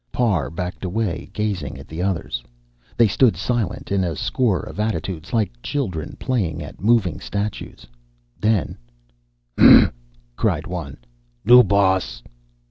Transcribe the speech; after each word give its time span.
Parr 0.11 0.49
backed 0.49 0.83
away, 0.83 1.29
gazing 1.31 1.77
at 1.77 1.87
the 1.87 2.01
others. 2.01 2.43
They 2.97 3.07
stood 3.07 3.37
silent 3.37 3.91
in 3.91 4.03
a 4.03 4.15
score 4.15 4.61
of 4.61 4.79
attitudes, 4.79 5.31
like 5.31 5.51
children 5.61 6.17
playing 6.19 6.63
at 6.63 6.81
moving 6.81 7.19
statues. 7.19 7.85
Then: 8.39 8.79
"Huh!" 9.59 9.91
cried 10.35 10.65
one. 10.65 10.97
"New 11.45 11.61
boss!" 11.61 12.23